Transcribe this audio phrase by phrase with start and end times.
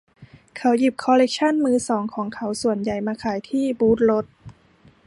[0.57, 4.25] เขาหยิบคอลเล็กชั่นมือสองของเขาส่วนใหญ่มาขายที่บูทรถ